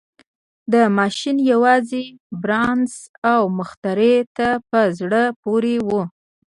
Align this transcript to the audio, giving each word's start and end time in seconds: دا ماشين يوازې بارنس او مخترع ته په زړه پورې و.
دا 0.71 0.83
ماشين 0.97 1.37
يوازې 1.51 2.03
بارنس 2.41 2.93
او 3.33 3.41
مخترع 3.57 4.17
ته 4.37 4.47
په 4.69 4.79
زړه 4.99 5.23
پورې 5.43 5.75
و. 5.87 5.89